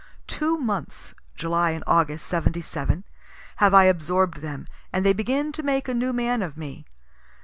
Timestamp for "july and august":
1.35-2.25